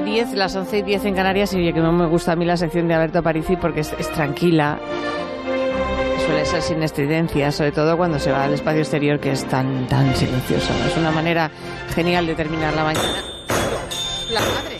[0.00, 2.36] y 10, las 11 y 10 en Canarias, y oye, que no me gusta a
[2.36, 4.78] mí la sección de Alberto Parisi porque es, tranquila,
[6.24, 9.86] suele ser sin estridencia, sobre todo cuando se va al espacio exterior que es tan,
[9.88, 10.72] tan silencioso.
[10.88, 11.50] Es una manera
[11.94, 13.22] genial de terminar la mañana.
[14.30, 14.76] La madre.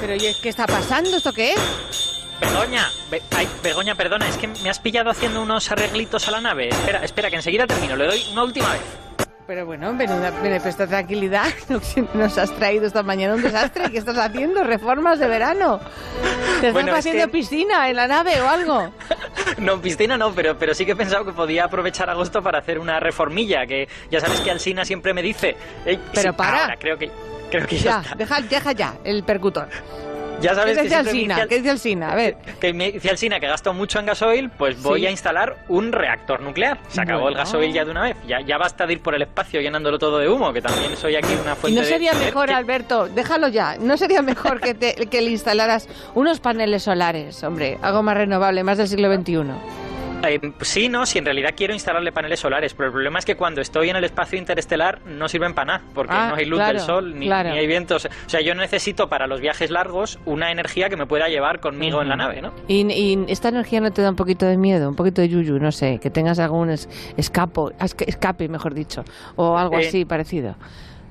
[0.00, 1.16] Pero oye, ¿qué está pasando?
[1.16, 2.20] ¿Esto qué es?
[2.40, 6.68] Begoña, Be- perdona, es que me has pillado haciendo unos arreglitos a la nave.
[6.70, 8.80] Espera, espera, que enseguida termino, le doy una última vez.
[9.46, 9.92] Pero bueno,
[10.62, 11.46] presta tranquilidad.
[12.14, 13.90] Nos has traído esta mañana un desastre.
[13.90, 14.62] ¿Qué estás haciendo?
[14.64, 15.80] ¿Reformas de verano?
[16.60, 18.92] ¿Te estás Bueno, es haciendo que- piscina en la nave o algo?
[19.58, 22.78] No, piscina no, pero, pero sí que he pensado que podía aprovechar agosto para hacer
[22.78, 25.56] una reformilla, que ya sabes que Alsina siempre me dice...
[25.84, 26.62] "Ey, Pero sí, para.
[26.62, 27.10] ahora creo que,
[27.50, 28.14] creo que ya, Ya, está.
[28.14, 29.68] deja, deja ya el percutor.
[30.42, 31.46] Ya ¿Qué sabes que dice Alsina?
[31.46, 32.12] ¿Qué dice Alsina?
[32.12, 32.36] A ver.
[32.60, 35.06] que me dice Alsina que gasto mucho en gasoil, pues voy Sí.
[35.06, 36.78] a instalar un reactor nuclear.
[36.88, 38.16] Se acabó el gasoil ya de una vez.
[38.26, 41.16] Ya, ya basta de ir por el espacio llenándolo todo de humo, que también soy
[41.16, 44.22] aquí una ¿Y fuente no de sería poder mejor, que- Alberto, déjalo ya, no sería
[44.22, 48.88] mejor que, te- que le instalaras unos paneles solares, hombre, algo más renovable, más del
[48.88, 49.42] siglo XXI?
[50.24, 53.34] Eh, sí, no, si en realidad quiero instalarle paneles solares, pero el problema es que
[53.36, 56.58] cuando estoy en el espacio interestelar no sirven para nada, porque Ah, no hay luz
[56.58, 57.50] claro, del sol ni, claro.
[57.50, 58.06] ni hay vientos.
[58.06, 62.02] O sea, yo necesito para los viajes largos una energía que me pueda llevar conmigo
[62.02, 62.52] en la nave, ¿no?
[62.68, 65.58] ¿Y, y esta energía no te da un poquito de miedo, un poquito de yuyu,
[65.58, 69.04] no sé, que tengas algún es- escapo, esca- escape, mejor dicho,
[69.36, 70.56] o algo Eh, así parecido?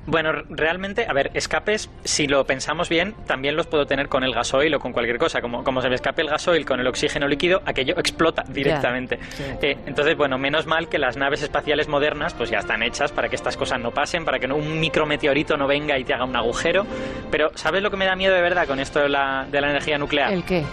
[0.07, 4.33] Bueno, realmente, a ver, escapes, si lo pensamos bien, también los puedo tener con el
[4.33, 5.41] gasoil o con cualquier cosa.
[5.41, 9.19] Como, como se me escape el gasoil con el oxígeno líquido, aquello explota directamente.
[9.29, 9.43] sí.
[9.61, 13.29] Eh, entonces, bueno, menos mal que las naves espaciales modernas pues ya están hechas para
[13.29, 16.25] que estas cosas no pasen, para que no, un micrometeorito no venga y te haga
[16.25, 16.85] un agujero.
[17.29, 19.69] Pero, ¿sabes lo que me da miedo de verdad con esto de la, de la
[19.69, 20.33] energía nuclear?
[20.33, 20.63] ¿El qué?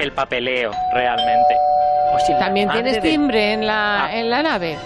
[0.00, 1.54] El papeleo, realmente.
[2.30, 4.16] La ¿También tienes de- timbre en la, Ah.
[4.16, 4.76] en la nave?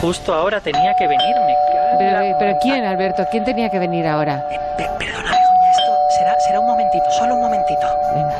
[0.00, 2.58] Justo ahora tenía que venir, me cago en Pero.
[2.62, 3.24] ¿quién, Alberto?
[3.30, 4.44] ¿Quién tenía que venir ahora?
[4.50, 7.86] Eh, pe- perdona, Begoña, esto será, será un momentito, solo un momentito.
[8.14, 8.34] Venga.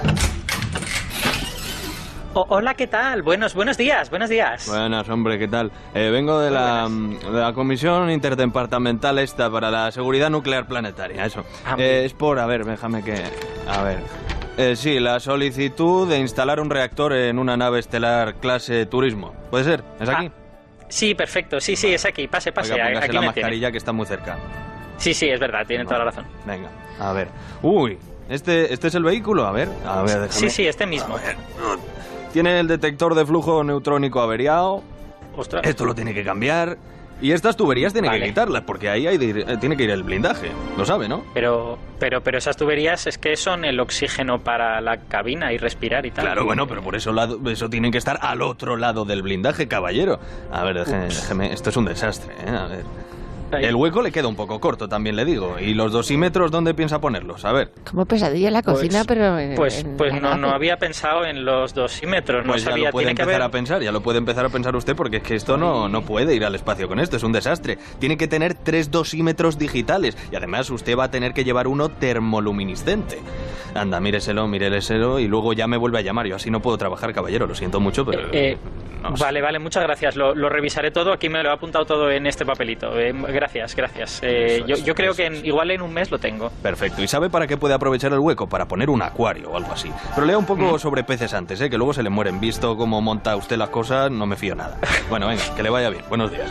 [2.36, 3.22] O- hola, ¿qué tal?
[3.22, 4.66] Buenos, buenos días, buenos días.
[4.68, 5.70] Buenas, hombre, ¿qué tal?
[5.94, 11.44] Eh, vengo de la, de la Comisión Interdepartamental esta para la Seguridad Nuclear Planetaria, eso.
[11.64, 13.22] Ah, Eh, es por, a ver, déjame que...
[13.68, 13.98] A ver...
[14.56, 19.32] Eh, sí, la solicitud de instalar un reactor en una nave estelar clase turismo.
[19.50, 19.82] ¿Puede ser?
[20.00, 20.30] ¿Es aquí?
[20.94, 23.26] Sí, perfecto, sí, sí, es aquí, pase, pase, Oiga, aquí la me tiene.
[23.26, 24.38] mascarilla que está muy cerca.
[24.96, 26.24] Sí, sí, es verdad, tiene toda la razón.
[26.46, 26.68] Venga,
[27.00, 27.26] a ver.
[27.62, 29.44] Uy, ¿este, este es el vehículo?
[29.44, 30.30] A ver, a ver, déjame...
[30.30, 31.16] Sí, sí, este mismo.
[32.32, 34.84] Tiene el detector de flujo neutrónico averiado.
[35.36, 35.66] Ostras.
[35.66, 36.78] Esto lo tiene que cambiar.
[37.22, 38.20] Y estas tuberías tiene Vale.
[38.20, 40.50] que quitarlas, porque ahí hay de ir- eh, tiene que ir el blindaje.
[40.76, 41.24] Lo sabe, ¿no?
[41.32, 46.04] Pero, pero, pero esas tuberías es que son el oxígeno para la cabina y respirar
[46.06, 46.24] y tal.
[46.26, 49.68] Claro, bueno, pero por eso, lado, eso tiene que estar al otro lado del blindaje,
[49.68, 50.18] caballero.
[50.52, 52.50] A ver, déjeme, déjeme, esto es un desastre, ¿eh?
[52.50, 52.84] A ver.
[53.54, 53.64] Ahí.
[53.64, 55.56] El hueco le queda un poco corto, también le digo.
[55.60, 57.44] ¿Y los dosímetros dónde piensa ponerlos?
[57.44, 57.70] A ver.
[57.88, 59.38] Como pesadilla la Pues- cocina, pero...
[59.38, 62.86] en- Pues, en pues no, no había pensado en los dosímetros, no Pues ya sabía,
[62.86, 63.48] lo puede tiene que empezar haber...
[63.48, 66.02] a pensar, ya lo puede empezar a pensar usted, porque es que esto no, no
[66.02, 67.78] puede ir al espacio con esto, es un desastre.
[67.98, 71.88] Tiene que tener tres dosímetros digitales y además usted va a tener que llevar uno
[71.88, 73.18] termoluminiscente.
[73.74, 76.26] Anda, míreselo, míreselo y luego ya me vuelve a llamar.
[76.26, 78.28] Yo así no puedo trabajar, caballero, lo siento mucho, pero...
[78.32, 78.56] Eh,
[79.02, 79.22] no sé.
[79.24, 80.16] vale, vale, muchas gracias.
[80.16, 81.12] Lo, lo revisaré todo.
[81.12, 82.98] Aquí me lo he apuntado todo en este papelito.
[82.98, 83.43] Eh, gracias,
[83.76, 84.20] gracias.
[84.22, 85.44] Eh, Eso yo, es, yo creo eso que en- es.
[85.44, 86.50] igual en un mes lo tengo.
[86.62, 87.02] Perfecto.
[87.02, 88.48] ¿Y sabe para qué puede aprovechar el hueco?
[88.48, 89.90] Para poner un acuario o algo así.
[90.14, 91.68] Pero lea un poco sobre peces antes, ¿eh?
[91.70, 92.40] que luego se le mueren.
[92.40, 94.78] Visto cómo monta usted las cosas, no me fío nada.
[95.10, 96.02] Bueno, venga, que le vaya bien.
[96.08, 96.50] Buenos días.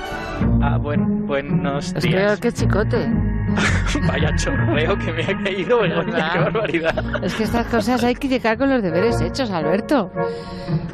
[0.61, 2.39] Ah, bueno, buenos Es días.
[2.39, 3.09] que, qué chicote.
[4.07, 7.23] Vaya chorreo que me ha caído, Begoña, qué barbaridad.
[7.23, 10.11] Es que estas cosas hay que llegar con los deberes hechos, Alberto.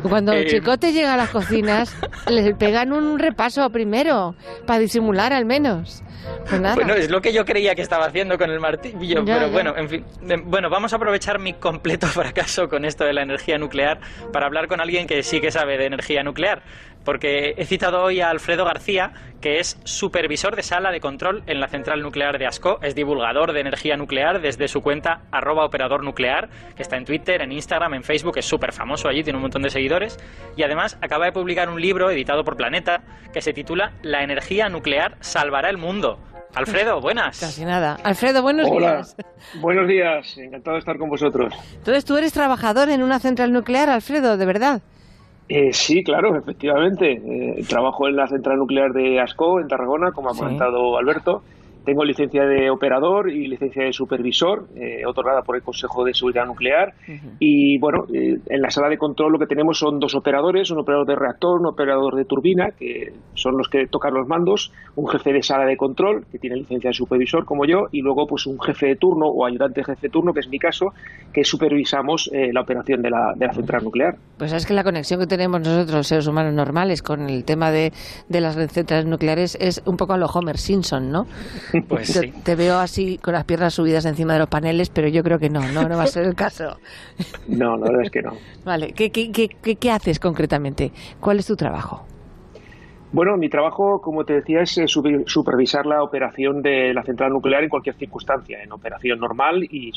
[0.03, 1.95] Cuando el Eh, chicote llega a las cocinas,
[2.29, 6.03] le pegan un repaso primero, para disimular al menos.
[6.47, 6.75] Pues nada.
[6.75, 9.51] Bueno, es lo que yo creía que estaba haciendo con el martillo, Ya, pero ya.
[9.51, 10.05] bueno, en fin.
[10.45, 13.99] Bueno, vamos a aprovechar mi completo fracaso con esto de la energía nuclear
[14.31, 16.61] para hablar con alguien que sí que sabe de energía nuclear.
[17.05, 21.61] Porque he citado hoy a Alfredo García, que es supervisor de sala de control en
[21.61, 26.03] la central nuclear de Ascó, es divulgador de energía nuclear desde su cuenta arroba operador
[26.03, 29.43] nuclear, que está en Twitter, en Instagram, en Facebook, es súper famoso allí, tiene un
[29.43, 30.19] montón de seguidores,
[30.57, 33.01] y además acaba de publicar un libro editado por Planeta
[33.33, 36.08] que se titula La energía nuclear salvará el mundo.
[36.55, 37.39] Alfredo, buenas.
[37.39, 37.97] Casi nada.
[38.03, 39.15] Alfredo, buenos Hola, días.
[39.61, 41.53] buenos días, encantado de estar con vosotros.
[41.75, 44.81] Entonces, tú eres trabajador en una central nuclear, Alfredo, de verdad.
[45.47, 47.11] Eh, sí, claro, efectivamente.
[47.13, 50.39] Eh, trabajo en la central nuclear de Ascó, en Tarragona, como ha Sí.
[50.39, 51.43] comentado Alberto.
[51.89, 56.45] Tengo licencia de operador y licencia de supervisor, eh, otorgada por el Consejo de Seguridad
[56.45, 56.93] Nuclear.
[57.39, 60.81] Y bueno, eh, en la sala de control lo que tenemos son dos operadores, un
[60.81, 65.07] operador de reactor, un operador de turbina, que son los que tocan los mandos, un
[65.07, 68.45] jefe de sala de control, que tiene licencia de supervisor como yo, y luego pues
[68.45, 70.93] un jefe de turno o ayudante jefe de turno, que es mi caso,
[71.33, 74.13] que supervisamos eh, la operación de la, de la central nuclear.
[74.37, 77.71] Pues es que la conexión que tenemos nosotros, los seres humanos normales, con el tema
[77.71, 77.91] de,
[78.27, 81.25] de las centrales nucleares es un poco a lo Homer Simpson, ¿no?
[81.87, 82.33] Pues te, sí.
[82.43, 85.49] te veo así con las piernas subidas encima de los paneles, pero yo creo que
[85.49, 86.77] no, no, no va a ser el caso.
[87.47, 88.37] No, la verdad es que no.
[88.65, 90.91] Vale, ¿qué, qué, qué, qué- qué haces concretamente?
[91.19, 92.05] ¿Cuál es tu trabajo?
[93.11, 97.63] Bueno, mi trabajo, como te decía, es eh, supervisar la operación de la central nuclear
[97.63, 99.91] en cualquier circunstancia, en operación normal y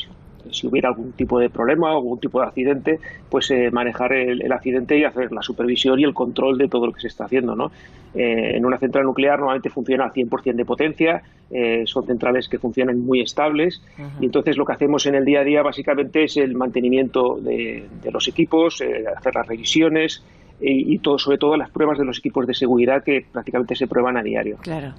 [0.50, 2.98] si hubiera algún tipo de problema o algún tipo de accidente,
[3.30, 6.86] pues eh, manejar el, el accidente y hacer la supervisión y el control de todo
[6.86, 7.54] lo que se está haciendo.
[7.54, 7.70] ¿no?
[8.14, 12.58] Eh, en una central nuclear normalmente funciona al 100% de potencia, eh, son centrales que
[12.58, 13.82] funcionan muy estables
[14.20, 17.86] y entonces lo que hacemos en el día a día básicamente es el mantenimiento de,
[18.02, 20.22] de los equipos, eh, hacer las revisiones
[20.60, 23.86] y, y todo, sobre todo las pruebas de los equipos de seguridad que prácticamente se
[23.86, 24.58] prueban a diario.
[24.60, 24.94] Claro.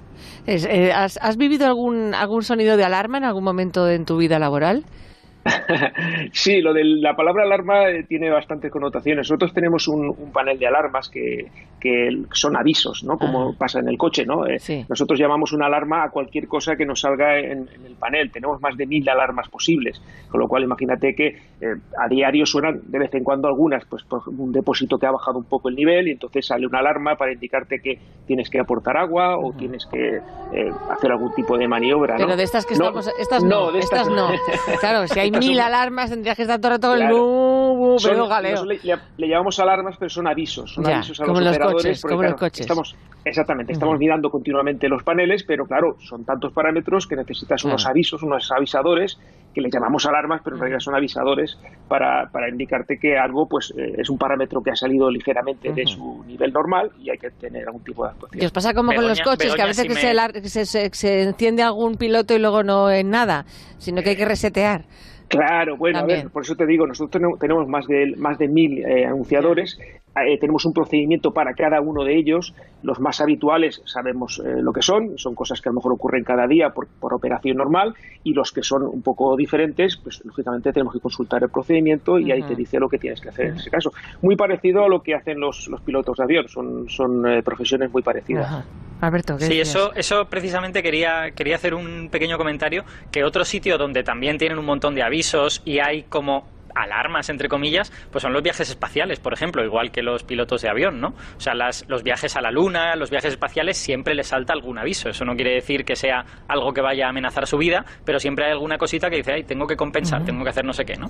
[0.46, 4.38] Eh, ¿has, has vivido algún, algún sonido de alarma en algún momento en tu vida
[4.38, 4.84] laboral?
[6.32, 9.28] Sí, lo de la palabra alarma eh, tiene bastantes connotaciones.
[9.28, 11.46] Nosotros tenemos un, un panel de alarmas que,
[11.80, 13.18] que son avisos, ¿no?
[13.18, 13.54] Como Ah.
[13.58, 14.46] pasa en el coche, ¿no?
[14.46, 14.84] Eh, Sí.
[14.88, 18.30] Nosotros llamamos una alarma a cualquier cosa que nos salga en, en el panel.
[18.30, 20.00] Tenemos más de mil alarmas posibles,
[20.30, 24.02] con lo cual imagínate que eh, a diario suenan de vez en cuando algunas, pues
[24.04, 27.16] por un depósito que ha bajado un poco el nivel y entonces sale una alarma
[27.16, 30.16] para indicarte que tienes que aportar agua o tienes que
[30.52, 32.24] eh, hacer algún tipo de maniobra, ¿no?
[32.24, 33.10] Pero de estas que No, estamos...
[33.18, 34.28] Estas no, de estas no.
[34.80, 37.08] Claro, si hay mil son- alarmas tendrías que estar todo el rato con el...
[37.08, 37.98] Claro.
[37.98, 38.64] Son- pero galeo.
[38.64, 38.80] le,
[39.16, 40.72] le llamamos alarmas, pero son avisos.
[40.74, 41.82] Son Ya, avisos a como los los operadores.
[41.82, 42.60] coches, porque, como los coches.
[42.60, 47.86] Estamos, exactamente, estamos mirando continuamente los paneles, pero claro, son tantos parámetros que necesitas unos
[47.86, 49.18] avisos, unos avisadores,
[49.54, 53.72] que le llamamos alarmas, pero en realidad son avisadores para, para indicarte que algo pues
[53.78, 57.30] eh, es un parámetro que ha salido ligeramente de su nivel normal y hay que
[57.30, 58.42] tener algún tipo de actuación.
[58.42, 60.48] ¿Y os pasa como con los Begoña- coches, que a veces si que me- se,
[60.48, 63.44] se, se- se enciende algún piloto y luego no en nada,
[63.78, 64.86] sino que hay que resetear?
[65.36, 66.22] Claro, bueno, a También.
[66.24, 69.78] ver, por eso te digo, nosotros tenemos- tenemos más de, más de mil eh, anunciadores,
[70.16, 74.72] eh, tenemos un procedimiento para cada uno de ellos, los más habituales sabemos eh, lo
[74.72, 77.94] que son, son cosas que a lo mejor ocurren cada día por, por operación normal,
[78.22, 82.30] y los que son un poco diferentes, pues lógicamente tenemos que consultar el procedimiento y
[82.32, 83.92] ahí te dice lo que tienes que hacer en ese caso.
[84.22, 87.92] Muy parecido a lo que hacen los, los pilotos de avión, son, son eh, profesiones
[87.92, 88.64] muy parecidas.
[89.00, 89.68] Alberto, ¿qué Sí, decías?
[89.68, 94.58] eso, eso precisamente quería, quería hacer un pequeño comentario, que otro sitio donde también tienen
[94.58, 99.20] un montón de avisos y hay como alarmas, entre comillas, pues son los viajes espaciales,
[99.20, 101.08] por ejemplo, igual que los pilotos de avión, ¿no?
[101.36, 104.78] O sea, las, los viajes a la Luna, los viajes espaciales, siempre les salta algún
[104.78, 105.08] aviso.
[105.08, 108.46] Eso no quiere decir que sea algo que vaya a amenazar su vida, pero siempre
[108.46, 110.94] hay alguna cosita que dice, ay, tengo que compensar, tengo que hacer no sé qué,
[110.96, 111.08] ¿no?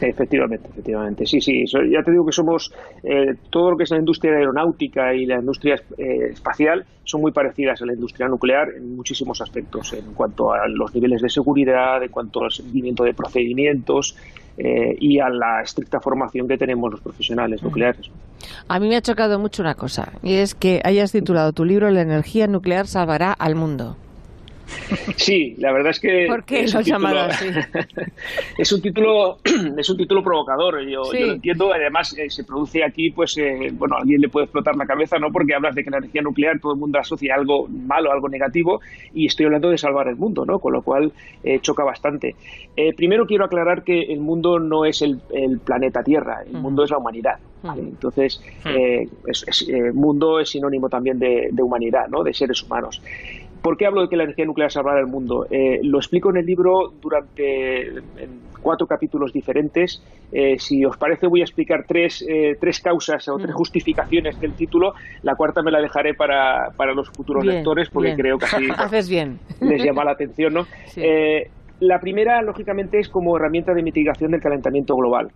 [0.00, 1.26] Efectivamente, efectivamente.
[1.26, 1.64] Sí, sí.
[1.66, 2.72] ya te digo que somos
[3.02, 7.32] eh, todo lo que es la industria aeronáutica y la industria eh, espacial son muy
[7.32, 12.02] parecidas a la industria nuclear en muchísimos aspectos, en cuanto a los niveles de seguridad,
[12.02, 14.16] en cuanto al seguimiento de procedimientos
[14.58, 18.10] eh, y a la estricta formación que tenemos los profesionales nucleares.
[18.68, 21.90] A mí me ha chocado mucho una cosa, y es que hayas titulado tu libro
[21.90, 23.96] La energía nuclear salvará al mundo.
[25.16, 28.00] Sí, la verdad es que ¿Por qué es lo un has llamado título- así?
[28.58, 29.38] es un título
[29.78, 31.18] es un título provocador yo, Sí.
[31.20, 31.72] yo lo entiendo.
[31.72, 35.18] Además eh, se produce aquí pues eh, bueno a alguien le puede explotar la cabeza
[35.18, 38.28] no porque hablas de que la energía nuclear todo el mundo asocia algo malo algo
[38.28, 38.80] negativo
[39.14, 41.12] y estoy hablando de salvar el mundo no con lo cual
[41.44, 42.34] eh, choca bastante.
[42.76, 46.84] Eh, primero quiero aclarar que el mundo no es el, el planeta Tierra el mundo
[46.84, 47.82] es la humanidad ¿vale?
[47.82, 52.62] entonces eh, es- es- eh, mundo es sinónimo también de, de humanidad no de seres
[52.62, 53.00] humanos
[53.66, 55.44] ¿Por qué hablo de que la energía nuclear salvará el mundo?
[55.50, 60.00] Eh, lo explico en el libro durante en cuatro capítulos diferentes.
[60.30, 64.54] Eh, si os parece, voy a explicar tres, eh, tres causas o tres justificaciones del
[64.54, 64.92] título.
[65.22, 68.18] La cuarta me la dejaré para, para los futuros Bien, lectores porque bien.
[68.20, 69.40] creo que así Haces bien.
[69.60, 70.54] les llama la atención.
[70.54, 70.62] ¿no?
[70.86, 71.00] Sí.
[71.02, 75.32] Eh, la primera, lógicamente, es como herramienta de mitigación del calentamiento global.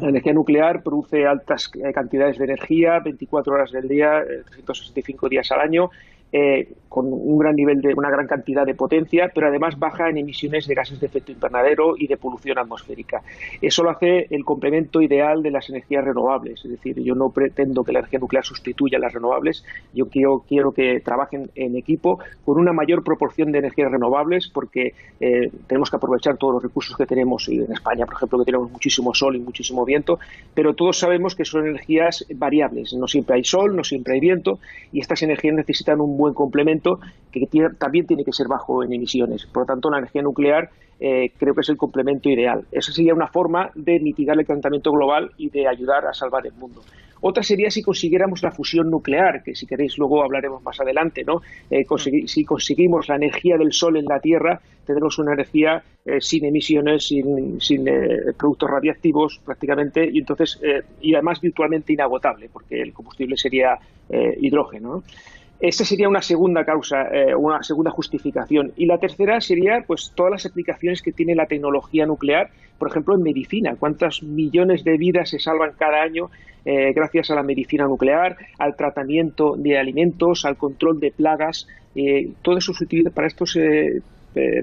[0.00, 5.50] La energía nuclear produce altas cantidades de energía, 24 horas del día, eh, 365 días
[5.50, 5.90] al año,
[6.32, 10.18] eh, con un gran nivel de una gran cantidad de potencia, pero además baja en
[10.18, 13.22] emisiones de gases de efecto invernadero y de polución atmosférica.
[13.62, 16.64] Eso lo hace el complemento ideal de las energías renovables.
[16.64, 19.64] Es decir, yo no pretendo que la energía nuclear sustituya a las renovables.
[19.94, 25.48] Yo quiero, que trabajen en equipo con una mayor proporción de energías renovables, porque eh,
[25.68, 28.68] tenemos que aprovechar todos los recursos que tenemos y en España, por ejemplo, que tenemos
[28.68, 30.18] muchísimo sol y muchísimo viento,
[30.54, 32.94] pero todos sabemos que son energías variables.
[32.94, 34.58] No siempre hay sol, no siempre hay viento,
[34.92, 37.00] y estas energías necesitan un buen complemento
[37.30, 37.46] que
[37.78, 39.46] también tiene que ser bajo en emisiones.
[39.46, 42.64] Por lo tanto, la energía nuclear eh, creo que es el complemento ideal.
[42.72, 46.52] Esa sería una forma de mitigar el calentamiento global y de ayudar a salvar el
[46.52, 46.82] mundo.
[47.22, 51.42] Otra sería si consiguiéramos la fusión nuclear, que si queréis luego hablaremos más adelante, ¿no?
[51.70, 51.84] Eh,
[52.26, 57.06] si conseguimos la energía del Sol en la Tierra, tendremos una energía eh, sin emisiones,
[57.06, 57.84] sin, sin
[58.38, 60.58] productos radiactivos prácticamente, y entonces,
[61.02, 63.78] y además virtualmente inagotable, porque el combustible sería
[64.40, 65.02] hidrógeno.
[65.60, 68.72] Esa sería una segunda causa, eh, una segunda justificación.
[68.76, 73.14] Y la tercera sería pues todas las aplicaciones que tiene la tecnología nuclear, por ejemplo,
[73.14, 73.76] en medicina.
[73.78, 76.30] ¿Cuántos millones de vidas se salvan cada año
[76.64, 81.68] eh, gracias a la medicina nuclear, al tratamiento de alimentos, al control de plagas?
[81.94, 82.72] Eh, todo eso
[83.14, 83.58] para estos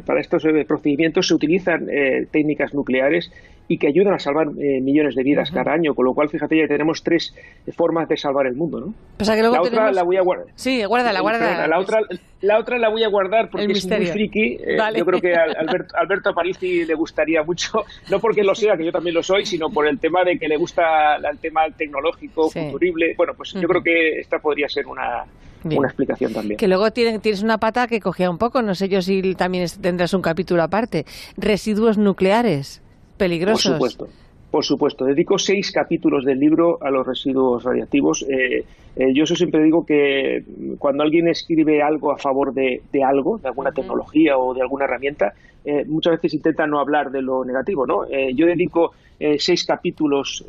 [0.06, 1.88] para estos procedimientos se utilizan
[2.32, 3.30] técnicas nucleares
[3.68, 6.58] y que ayudan a salvar eh, millones de vidas cada año, con lo cual, fíjate,
[6.58, 7.36] ya tenemos tres
[7.76, 8.94] formas de salvar el mundo, ¿no?
[9.20, 10.48] la otra la voy a guardar.
[10.56, 11.68] Sí, guárdala, guárdala.
[11.68, 12.00] La otra,
[12.42, 14.58] la otra la voy a guardar porque es muy friki.
[14.62, 18.78] Eh, yo creo que a Alberto, Alberto Aparici le gustaría mucho, no porque lo sea,
[18.78, 21.62] que yo también lo soy, sino por el tema de que le gusta el tema
[21.76, 23.16] tecnológico, futurible.
[23.18, 25.26] Bueno, pues yo creo que esta podría ser una,
[25.64, 26.58] una explicación también.
[26.58, 30.14] Que luego tienes una pata que cogía un poco, no sé yo si también tendrás
[30.14, 31.06] un capítulo aparte.
[31.36, 32.82] Residuos nucleares
[33.18, 33.78] peligrosos.
[33.78, 34.28] Por supuesto.
[34.50, 38.26] Por supuesto, dedico seis capítulos del libro a los residuos radiactivos.
[38.30, 38.64] Eh,
[38.96, 40.42] eh, yo eso siempre digo que
[40.80, 45.34] cuando alguien escribe algo a favor de, algo, de alguna tecnología o de alguna herramienta,
[45.66, 47.86] eh, muchas veces intenta no hablar de lo negativo.
[47.86, 48.08] ¿no?
[48.34, 48.94] yo dedico
[49.38, 50.46] seis capítulos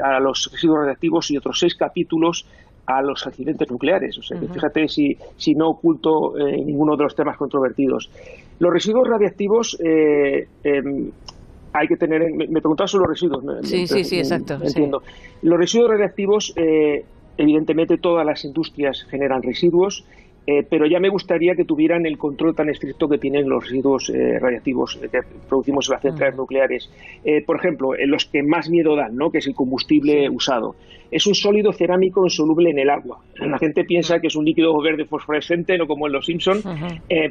[0.00, 2.46] a los residuos radiactivos y otros seis capítulos
[2.86, 4.16] a los accidentes nucleares.
[4.18, 8.08] O sea, fíjate si, si no oculto ninguno de los temas controvertidos.
[8.60, 11.10] Los residuos radiactivos em,
[11.76, 12.32] hay que tener.
[12.32, 13.66] Me, me preguntabas sobre los residuos.
[13.66, 14.58] Sí, sí, sí, exacto.
[14.62, 15.02] Entiendo.
[15.42, 17.04] Los residuos radiactivos, eh,
[17.36, 20.04] evidentemente, todas las industrias generan residuos.
[20.48, 24.08] Eh, pero ya me gustaría que tuvieran el control tan estricto que tienen los residuos
[24.10, 25.18] eh, radiactivos que
[25.48, 26.88] producimos en las centrales nucleares.
[27.44, 29.32] por ejemplo, en los que más miedo dan, ¿no?
[29.32, 30.76] que es el combustible usado.
[31.10, 33.18] Es un sólido cerámico insoluble en el agua.
[33.40, 36.62] La gente piensa que es un líquido verde fosforescente, no como en los Simpson,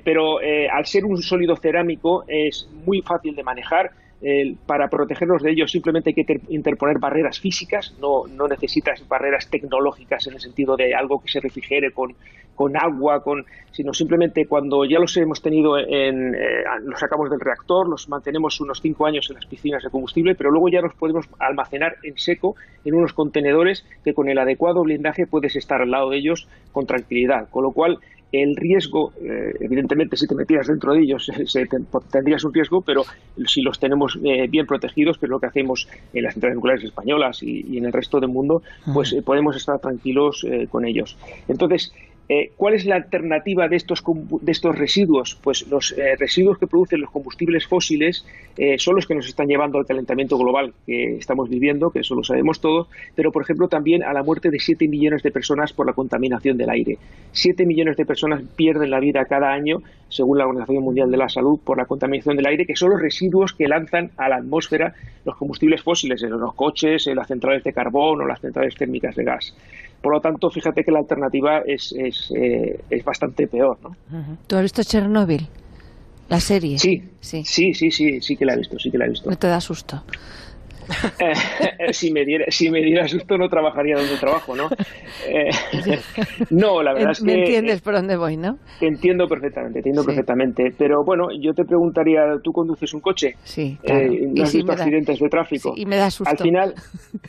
[0.04, 3.92] pero al ser un sólido cerámico es muy fácil de manejar
[4.66, 10.26] para protegernos de ellos simplemente hay que interponer barreras físicas, no, no necesitas barreras tecnológicas
[10.28, 12.16] en el sentido de algo que se refrigere con,
[12.56, 17.40] con agua, con, sino simplemente cuando ya los hemos tenido en, eh, los sacamos del
[17.40, 20.94] reactor, los mantenemos unos cinco años en las piscinas de combustible, pero luego ya los
[20.96, 22.56] podemos almacenar en seco
[22.86, 26.88] en unos contenedores que con el adecuado blindaje puedes estar al lado de ellos con
[26.88, 28.00] tranquilidad, con lo cual
[28.42, 31.32] el riesgo, eh, evidentemente, si te metieras dentro de ellos,
[32.12, 33.04] tendrías un riesgo, pero
[33.46, 36.84] si los tenemos eh, bien protegidos, que es lo que hacemos en las centrales nucleares
[36.84, 38.62] españolas y, en el resto del mundo,
[38.94, 41.18] pues eh, podemos estar tranquilos con ellos.
[41.48, 41.94] Entonces,
[42.28, 44.04] eh, ¿Cuál es la alternativa de estos,
[44.42, 45.38] de estos residuos?
[45.44, 48.26] Pues los eh, residuos que producen los combustibles fósiles
[48.58, 52.16] eh, son los que nos están llevando al calentamiento global que estamos viviendo, que eso
[52.16, 55.72] lo sabemos todos, pero por ejemplo también a la muerte de 7 millones de personas
[55.74, 56.98] por la contaminación del aire.
[57.32, 61.30] 7 millones de personas pierden la vida cada año, según la Organización Mundial de la
[61.30, 64.96] Salud, por la contaminación del aire, que son los residuos que lanzan a la atmósfera
[65.26, 69.16] los combustibles fósiles en los coches, en las centrales de carbón o las centrales térmicas
[69.16, 69.56] de gas.
[70.06, 73.80] Por lo tanto, fíjate que la alternativa es, es, eh, es bastante peor.
[73.82, 73.96] ¿no?
[74.46, 75.48] ¿Tú has visto Chernobyl?
[76.30, 76.78] La serie.
[76.78, 79.28] Sí, sí, sí, sí, sí, sí que la he visto, sí que la he visto.
[79.28, 80.04] ¿No te da susto?
[81.20, 81.34] Eh,
[81.94, 84.70] si, me diera, si me diera susto no trabajaría donde trabajo, ¿no?
[85.28, 85.50] Eh,
[86.50, 87.26] no, la verdad es que...
[87.26, 88.58] ¿Me entiendes por dónde voy, no?
[88.82, 90.74] entiendo perfectamente, entiendo perfectamente.
[90.78, 93.36] Pero bueno, yo te preguntaría, ¿tú conduces un coche?
[93.44, 95.74] Sí, eh, ¿No has visto accidentes de tráfico?
[95.76, 96.30] y me da susto.
[96.30, 96.76] Al final...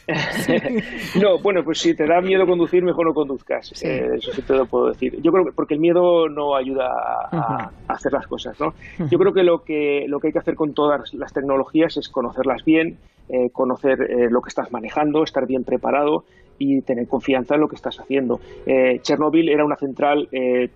[1.20, 3.72] no, bueno, pues si te da miedo conducir, mejor no conduzcas.
[3.82, 5.20] eso sí te lo puedo decir.
[5.22, 6.88] Yo creo que porque el miedo no ayuda
[7.30, 8.74] a, hacer las cosas, ¿no?
[9.10, 12.08] Yo creo que lo, que lo que hay que hacer con todas las tecnologías es
[12.08, 12.98] conocerlas bien,
[13.28, 16.24] eh, conocer eh, lo que estás manejando, estar bien preparado
[16.58, 18.40] y tener confianza en lo que estás haciendo.
[18.64, 20.28] Eh, Chernobyl era una central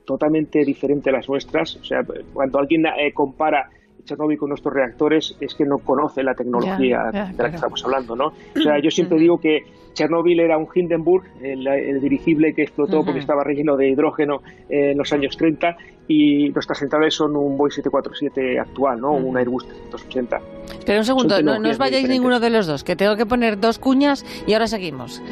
[0.04, 1.76] totalmente diferente a las nuestras.
[1.76, 2.02] O sea,
[2.34, 2.84] cuando alguien
[3.14, 3.70] compara
[4.04, 8.14] Chernobyl con nuestros reactores es que no conoce la tecnología de la que estamos hablando,
[8.16, 8.26] ¿no?
[8.26, 9.62] O sea, yo siempre digo que
[9.92, 15.12] Chernobyl era un Hindenburg, el, dirigible que explotó porque estaba relleno de hidrógeno en los
[15.12, 15.76] años 30
[16.09, 19.12] y nuestras centrales son un Boeing 747 actual, ¿no?
[19.12, 20.40] Un Airbus 380.
[20.85, 23.78] Pero un segundo, no, os vayáis ninguno de los dos, que tengo que poner dos
[23.78, 25.23] cuñas y ahora seguimos.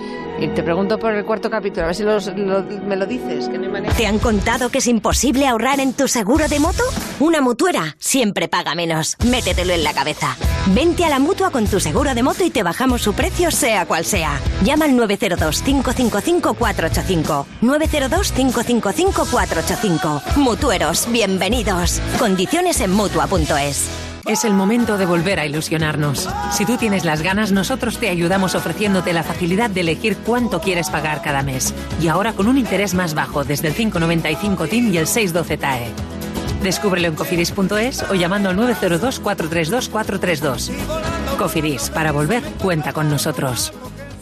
[0.41, 3.69] Y te pregunto por el cuarto capítulo, a ver si me lo dices, que no
[3.97, 6.83] ¿Te han contado que es imposible ahorrar en tu seguro de moto?
[7.19, 9.17] Una mutuera siempre paga paga menos.
[9.25, 10.37] Métetelo en la cabeza.
[10.75, 13.87] Vente a la mutua con tu seguro de moto y te bajamos su precio, sea
[13.87, 14.33] cual sea.
[14.65, 17.45] Llama al 902-555-485.
[17.63, 20.37] 902-555-485.
[20.37, 22.01] Mutueros, bienvenidos.
[22.19, 23.89] Condiciones en mutua.es.
[24.27, 26.29] Es el momento de volver a ilusionarnos.
[26.53, 30.91] Si tú tienes las ganas, nosotros te ayudamos ofreciéndote la facilidad de elegir cuánto quieres
[30.91, 31.73] pagar cada mes.
[32.03, 35.87] Y ahora con un interés más bajo, desde el 595 TIN y el 612 TAE.
[36.63, 40.73] Descúbrelo en cofidis.es o llamando al 902 432 432.
[41.39, 43.73] Cofidis, para volver, cuenta con nosotros.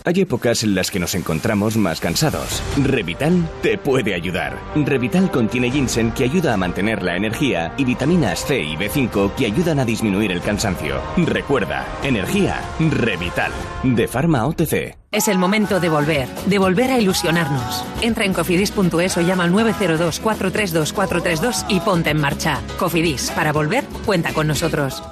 [0.07, 2.63] Hay épocas en las que nos encontramos más cansados.
[2.81, 4.57] Revital te puede ayudar.
[4.77, 9.47] Revital contiene ginseng que ayuda a mantener la energía y vitaminas C y B5 que
[9.47, 11.01] ayudan a disminuir el cansancio.
[11.17, 13.51] Recuerda, energía, Revital,
[13.83, 14.97] de Pharma OTC.
[15.11, 17.85] Es el momento de volver, de volver a ilusionarnos.
[18.01, 22.61] Entra en cofidis.es o llama al 902 432 432 y ponte en marcha.
[22.79, 25.03] Cofidis, para volver, cuenta con nosotros.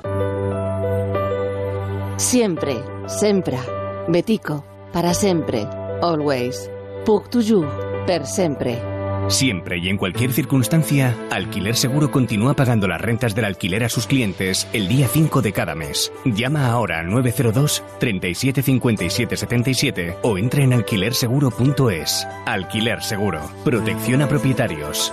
[2.17, 2.77] Siempre,
[3.09, 3.59] sempre.
[4.07, 5.67] Betico, para sempre.
[6.01, 6.71] Always.
[7.05, 7.67] Puc toujours,
[8.07, 8.81] per sempre.
[9.29, 14.07] Siempre y en cualquier circunstancia, Alquiler Seguro continúa pagando las rentas del alquiler a sus
[14.07, 16.13] clientes el día 5 de cada mes.
[16.25, 22.27] Llama ahora al 902 37 57 77 o entra en alquilerseguro.es.
[22.47, 23.41] Alquiler Seguro.
[23.65, 25.13] Protección a propietarios.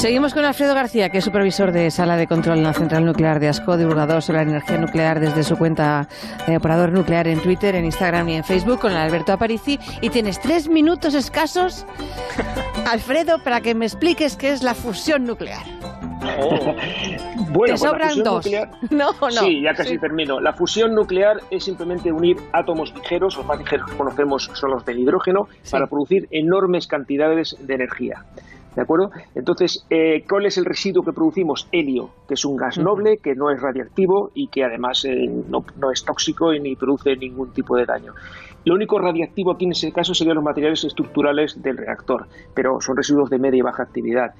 [0.00, 3.40] Seguimos con Alfredo García, que es supervisor de sala de control en la central nuclear
[3.40, 6.08] de ASCO, divulgador sobre la energía nuclear desde su cuenta
[6.46, 9.78] de operador nuclear en Twitter, en Instagram y en Facebook, con Alberto Aparici.
[10.00, 11.84] Y tienes tres minutos escasos,
[12.90, 15.62] Alfredo, para que me expliques qué es la fusión nuclear.
[17.50, 18.44] Bueno, Te pues sobran dos.
[18.44, 19.30] nuclear- No, no.
[19.30, 19.98] Sí, ya casi Sí.
[19.98, 20.38] termino.
[20.38, 24.84] La fusión nuclear es simplemente unir átomos ligeros, los más ligeros que conocemos son los
[24.84, 25.72] del hidrógeno, Sí.
[25.72, 28.24] para producir enormes cantidades de energía.
[28.74, 29.10] ¿De acuerdo?
[29.34, 31.66] Entonces, eh, ¿cuál es el residuo que producimos?
[31.72, 35.64] Helio, que es un gas noble, que no es radiactivo y que además eh, no,
[35.78, 38.14] no es tóxico y ni produce ningún tipo de daño.
[38.64, 42.96] Lo único radiactivo aquí en ese caso serían los materiales estructurales del reactor, pero son
[42.96, 44.34] residuos de media y baja actividad.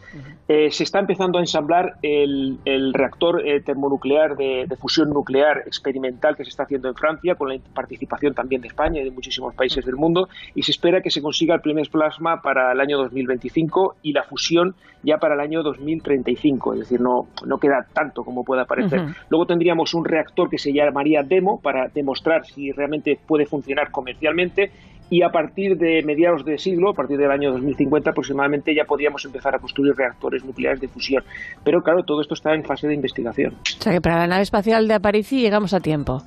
[0.48, 6.36] Eh, se está empezando a ensamblar el, el reactor termonuclear de, de fusión nuclear experimental
[6.36, 9.54] que se está haciendo en Francia, con la participación también de España y de muchísimos
[9.54, 12.98] países del mundo, y se espera que se consiga el primer plasma para el año
[12.98, 18.24] 2025 y la fusión ya para el año 2035, es decir, no, no queda tanto
[18.24, 19.00] como pueda parecer.
[19.28, 24.72] Luego tendríamos un reactor que se llamaría demo para demostrar si realmente puede funcionar comercialmente
[25.10, 29.24] y a partir de mediados de siglo, a partir del año 2050 aproximadamente, ya podríamos
[29.24, 31.24] empezar a construir reactores nucleares de fusión.
[31.64, 33.54] Pero claro, todo esto está en fase de investigación.
[33.54, 36.22] O sea que para la nave espacial de Aparici llegamos a tiempo.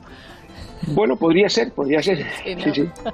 [0.88, 2.26] Bueno, podría ser, podría ser.
[2.44, 2.62] Sí, ¿no?
[2.64, 2.90] Sí, sí.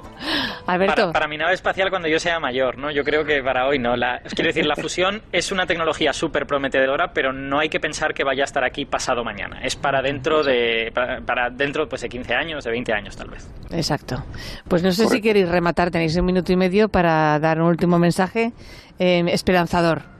[0.66, 0.94] Alberto.
[0.94, 2.90] Para, para mi nave espacial cuando yo sea mayor, ¿no?
[2.90, 3.96] Yo creo que para hoy no.
[3.96, 8.14] La, quiero decir, la fusión es una tecnología súper prometedora, pero no hay que pensar
[8.14, 9.60] que vaya a estar aquí pasado mañana.
[9.62, 13.30] Es para dentro de para, para dentro pues, de 15 años, de 20 años tal
[13.30, 13.48] vez.
[13.70, 14.24] Exacto.
[14.68, 17.98] Pues no sé si queréis rematar, tenéis un minuto y medio para dar un último
[17.98, 18.52] mensaje
[18.98, 20.17] eh, esperanzador.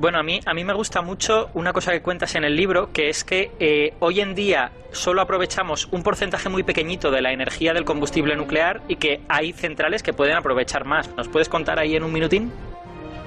[0.00, 2.90] Bueno, a mí, a mí me gusta mucho una cosa que cuentas en el libro,
[2.90, 7.32] que es que eh, hoy en día solo aprovechamos un porcentaje muy pequeñito de la
[7.32, 11.14] energía del combustible nuclear y que hay centrales que pueden aprovechar más.
[11.18, 12.50] ¿Nos puedes contar ahí en un minutín?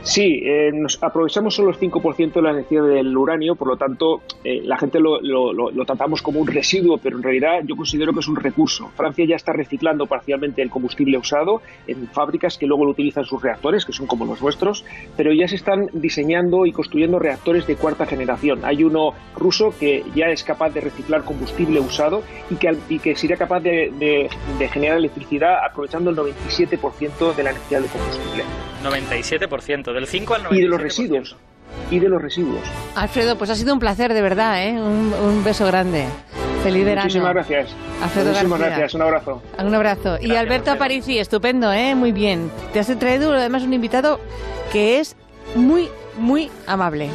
[0.04, 4.22] Sí, eh, nos aprovechamos solo el 5% de la energía del uranio, por lo tanto,
[4.44, 7.78] eh, la gente lo, lo- lo- lo tratamos como un residuo, pero en realidad yo
[7.78, 8.92] considero que es un recurso.
[8.98, 13.42] Francia ya está reciclando parcialmente el combustible usado en fábricas que luego lo utilizan sus
[13.42, 14.84] reactores, que son como los nuestros,
[15.16, 18.60] pero ya se están diseñando y construyendo reactores de cuarta generación.
[18.66, 23.16] Hay uno ruso que ya es capaz de reciclar combustible usado y que, y que
[23.16, 28.44] sería capaz de, de- de generar electricidad aprovechando el 97% de la energía del combustible.
[28.84, 30.58] 97%, del 5 al 97%.
[30.58, 31.36] Y de los residuos.
[31.90, 32.62] Y de los residuos.
[32.96, 34.74] Alfredo, pues ha sido un placer, de verdad, ¿eh?
[34.74, 36.06] Un, un beso grande.
[36.64, 37.04] Feliz verano.
[37.06, 37.70] Muchísimas gracias.
[38.02, 38.78] Alfredo Muchísimas García.
[38.78, 38.94] gracias.
[38.96, 39.42] Un abrazo.
[39.60, 40.18] Un abrazo.
[40.22, 40.72] y Alberto.
[40.72, 41.94] Aparici, estupendo, ¿eh?
[41.96, 42.50] Muy bien.
[42.72, 44.20] Te has traído además un invitado
[44.72, 45.16] que es
[45.56, 47.10] muy, muy amable.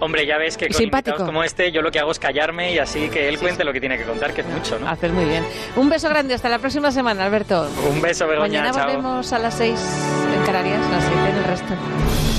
[0.00, 1.24] Hombre, ya ves que con simpático.
[1.24, 3.66] como este yo lo que hago es callarme y así que él Sí, cuente sí.
[3.66, 4.88] lo que tiene que contar, que es mucho, ¿no?
[4.88, 5.44] Haces muy bien.
[5.76, 6.34] Un beso grande.
[6.34, 7.68] Hasta la próxima semana, Alberto.
[7.88, 8.86] Un beso, Begoña, Mañana chao.
[8.88, 9.78] volvemos a las 6
[10.38, 12.31] en Canarias, a las 7 en el resto.